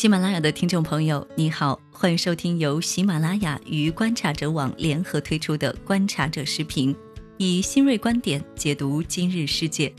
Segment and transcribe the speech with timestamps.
[0.00, 6.94] 喜马拉雅的听众朋友，你好，欢迎收听由喜马拉雅与观察者网联合推出的《观察者视频》，
[7.36, 9.92] 以新锐观点解读今日世界。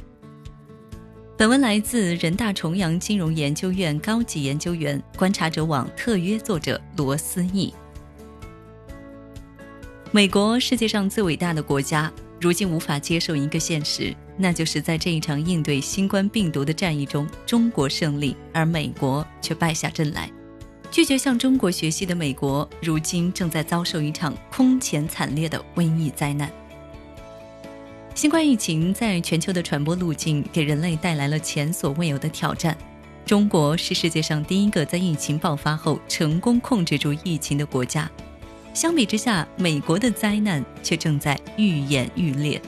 [1.37, 7.71] 本文来自人大重阳金融研究院高级研究员、观察者网特约作者罗思义。
[10.09, 12.11] 美国，世界上最伟大的国家，
[12.41, 14.13] 如今无法接受一个现实。
[14.35, 20.27] 那就是在这一场应对新冠病毒的战役中，中国胜利，而美国却败下阵来。
[20.89, 26.51] 拒绝向中国学习的美国，如今正在遭受一场空前惨烈的瘟疫灾难。
[28.15, 32.75] 新冠疫情在全球的传播路径给人类带来了前所未有的挑战。
[33.23, 38.09] 中国是世界上第一个在疫情爆发后成功控制住疫情的国家。
[38.73, 42.61] 相比之下，美国的灾难却正在愈演愈烈。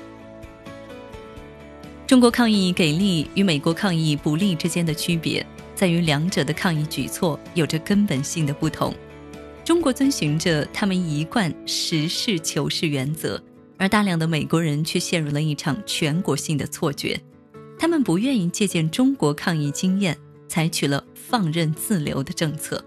[2.06, 8.94] 中国抗疫给力与美国抗疫不利之间的区别，在于两者的抗疫举措有着根本性的不同。
[9.64, 13.42] 中国遵循着他们一贯实事求是原则，
[13.78, 17.20] 而大量的美国人却陷入了一场全国性的错觉。
[17.80, 20.18] 他们不愿意借鉴中国抗疫经验，
[20.50, 22.84] 采取了放任自流的政策。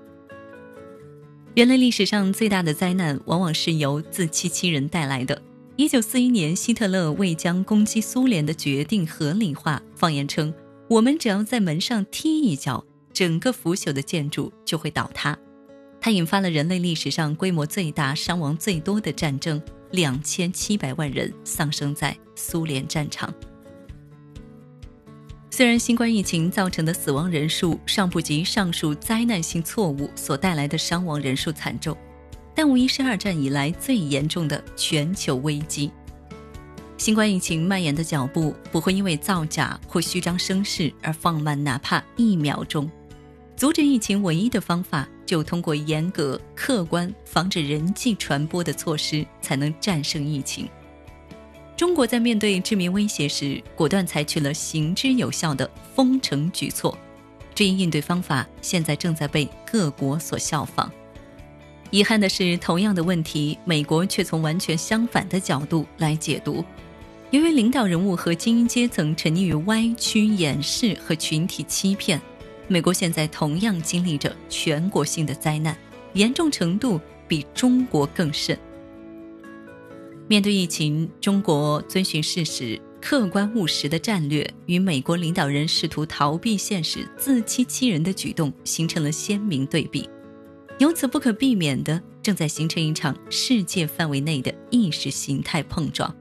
[1.56, 5.40] 人类历史上最大的灾难，往往是由自欺欺人带来的。
[5.76, 10.52] 一九四一年，希特勒为将攻击苏联的决定合理化，放言称
[10.86, 15.34] ：“我们只要在门上踢一脚，整个腐朽的建筑就会倒塌。”
[15.98, 19.58] 它引发了人类历史上规模最大、伤亡最多的战争，
[19.92, 23.32] 两千七百万人丧生在苏联战场。
[25.56, 31.96] 虽然新冠疫情造成的死亡人数尚不及上述灾难性错误所带来的伤亡人数惨重。
[32.54, 35.90] 但无疑是二战以来最严重的全球危机。
[36.98, 42.90] 新冠疫情蔓延的脚步不会因为造假或虚张声势而放慢，哪怕一秒钟。
[43.56, 50.68] 阻止疫情唯一的方法，就通过严格、客观、防止人际传播的措施，才能战胜疫情。
[51.76, 56.96] 中国在面对致命威胁时，果断采取了行之有效的封城举措，
[57.54, 60.90] 这一应对方法现在正在被各国所效仿。
[61.90, 66.64] 遗憾的是，同样的问题，美国却从完全相反的角度来解读。
[67.30, 72.18] 由于领导人物和精英阶层沉溺于歪曲、掩饰和群体欺骗，
[72.68, 75.76] 美国现在同样经历着全国性的灾难，
[76.14, 76.98] 严重程度
[77.28, 78.58] 比中国更甚。
[80.28, 90.08] 面对疫情，中国遵循事实、客观务实的战略，与美国领导人试图逃避现实、自欺欺人的举动形成了鲜明对比。
[90.78, 96.12] 由此不可避免的，正在形成一场世界范围内的意识形态碰撞。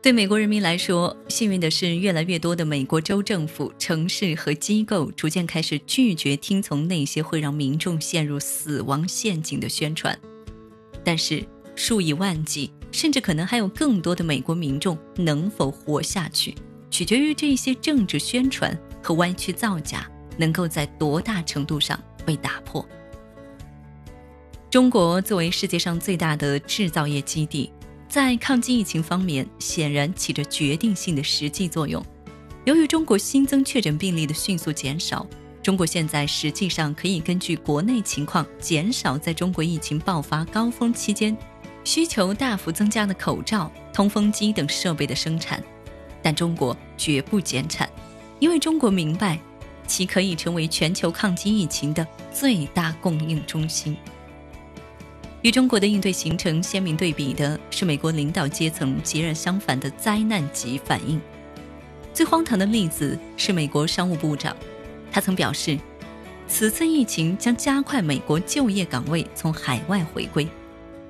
[0.00, 10.16] 对美国人民来说，幸运的是，越来越多的美国州政府、城市和机构逐渐开始拒绝听从那些会让民众陷入死亡陷阱的宣传。
[11.02, 16.54] 但是，数以万计，甚至可能还有更多的美国民众能否活下去，
[16.90, 22.82] 取决于这些政治宣传和歪曲造假能够在多大程度上被打破。
[24.70, 27.70] 中国作为世界上最大的制造业基地，
[28.08, 32.02] 在抗击疫情方面显然起着决定性的实际作用。
[32.64, 35.26] 由于中国新增确诊病例的迅速减少，
[35.62, 41.36] 中国现在实际上可以根据国内情况减少在中国疫情爆发高峰期间
[41.86, 45.62] 需求大幅增加的口罩、通风机等设备的生产，
[46.20, 47.88] 但中国绝不减产，
[48.40, 49.38] 因为中国明白，
[49.86, 53.96] 其可以成为全球抗击疫情的最大供应中心。
[55.42, 61.20] 与中国的应对形成鲜明对比的是，美国领导阶层截然相反的灾难级反应。
[62.12, 64.56] 最荒唐的例子是美国商务部长，
[65.12, 65.78] 他曾表示，
[66.48, 70.48] 此次疫情将加快美国就业岗位从海外回归。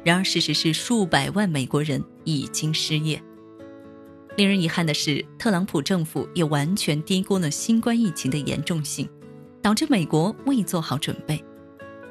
[0.07, 3.21] 然而，事实是数百万美国人已经失业。
[4.37, 9.09] 令人遗憾的是，特朗普政府也完全低估了新冠疫情的严重性，
[9.61, 11.45] 导致美国未做好准备。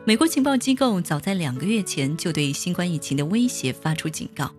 [0.03, 4.51] 美国情报机构早在两个月前就对新冠疫情的威胁发出警告，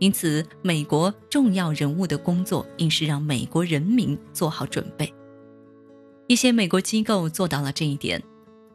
[0.00, 5.14] 因此美国重要人物的工作应是让美国人民做好准备。
[6.26, 8.20] 一些美国机构做到了这一点，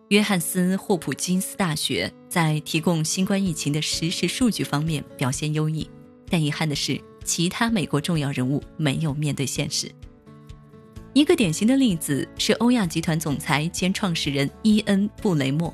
[0.09, 5.89] 约翰斯霍普金斯大学在提供新冠疫情的实时数据方面表现优异，
[6.29, 9.91] 但遗憾的是，其他美国重要人物没有面对现实。
[11.13, 15.73] 一个典型的例子是欧亚集团总裁兼创始人伊恩布雷默。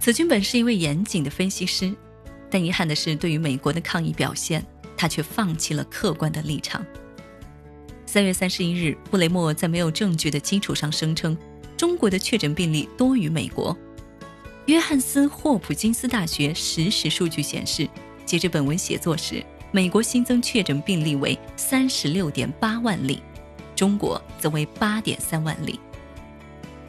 [0.00, 1.94] 此君本是一位严谨的分析师，
[2.50, 4.64] 但遗憾的是，对于美国的抗议表现，
[4.96, 6.84] 他却放弃了客观的立场。
[8.04, 11.36] 三月三十一日，布雷默在没有证据的基础上声称，
[11.78, 13.74] 中国的确诊病例多于美国。
[14.66, 17.88] 约翰斯霍普金斯大学实时数据显示，
[18.26, 23.22] 截至本文写作时，美国新增确诊病例为三十六点八万例，
[23.76, 25.78] 中国则为八点三万例。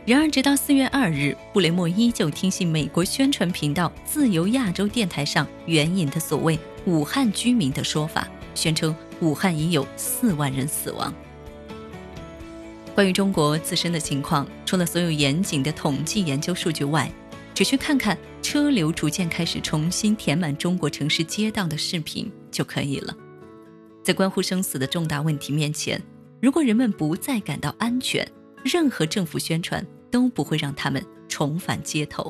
[0.06, 11.14] 然而，直到四月二日，布雷默依旧听信美国宣传频道自由亚洲电台上援引的所谓“武汉居民”的说法，宣称武汉已有四万人死亡。
[13.00, 17.10] 关于中国自身的情况，除了所有严谨的统计研究数据外，
[17.56, 23.16] 只需看看车流逐渐开始重新填满中国城市街道的视频就可以了。
[24.04, 26.02] 在关乎生死的重大问题面前，
[26.42, 28.30] 如果人们不再感到安全，
[28.66, 29.82] 任何政府宣传
[30.12, 32.30] 都不会让他们重返街头。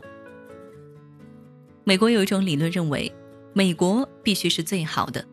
[1.84, 3.12] 美国有一种理论认为，
[3.54, 5.26] 美国必须是最好的。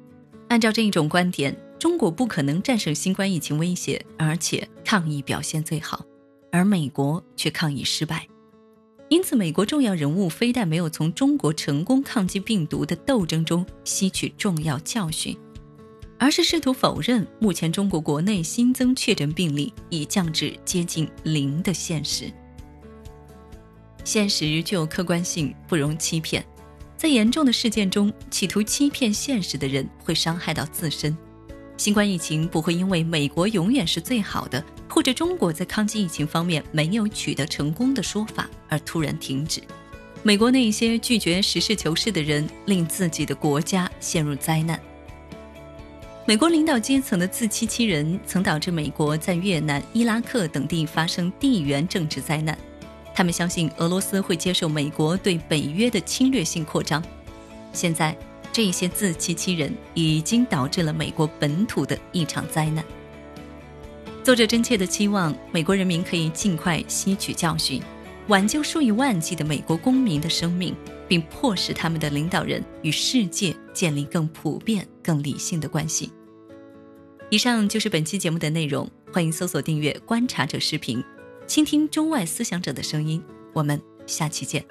[0.49, 6.07] 按照这一种观点，中国不可能战胜新冠疫情威胁，而且抗疫表现最好，
[6.53, 8.25] 而美国却抗疫失败。
[9.09, 15.37] 因此，美国重要人物非但没有从中国成功抗击病毒的斗争中吸取重要教训，
[16.21, 22.33] 而是试图否认目前中国国内新增确诊病例已降至接近零的现实。
[24.05, 26.47] 现实具有客观性，不容欺骗。
[26.97, 31.17] 在严重的事件中，企图欺骗现实的人会伤害到自身。
[31.77, 39.61] 新冠疫情不会因为美国永远是最好的，或者中国在抗击疫情方面没有取得成功的说法而突然停止。
[40.23, 44.81] 美国那些拒绝实事求是的人，令自己的国家陷入灾难。
[46.25, 52.57] 美国领导阶层的自欺欺人，曾导致美国在越南、伊拉克等地发生地缘政治灾难。
[53.15, 57.05] 他们相信俄罗斯会接受美国对北约的侵略性扩张。
[57.73, 58.17] 现在。
[58.57, 62.83] 这些自欺欺人已经导致了美国本土的一场灾难。
[64.25, 67.83] 作者真切的期望美国人民可以尽快吸取教训，
[68.29, 70.75] 挽救数以万计的美国公民的生命，
[71.07, 76.11] 并迫使他们的领导人与世界建立更普遍、更理性的关系。
[77.29, 81.05] 以上就是本期节目的内容，欢迎搜索订阅“观察者”视频，
[81.47, 83.23] 倾听中外思想者的声音。
[83.53, 84.65] 我们下期见。